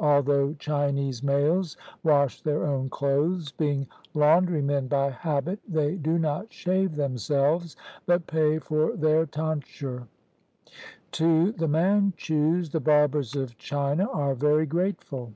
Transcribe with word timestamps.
Although 0.00 0.54
Chinese 0.54 1.22
males 1.22 1.76
wash 2.02 2.42
their 2.42 2.64
own 2.66 2.88
clothes, 2.90 3.52
being 3.52 3.86
laundrymen 4.12 4.88
by 4.88 5.10
habit, 5.10 5.60
they 5.68 5.94
do 5.94 6.18
not 6.18 6.52
shave 6.52 6.96
themselves, 6.96 7.76
but 8.04 8.26
pay 8.26 8.58
for 8.58 8.96
their 8.96 9.24
tonsure. 9.24 10.08
To 11.12 11.52
the 11.52 11.68
Manchus 11.68 12.70
the 12.70 12.80
barbers 12.80 13.36
of 13.36 13.56
China 13.56 14.08
are 14.10 14.34
very 14.34 14.66
grateful. 14.66 15.32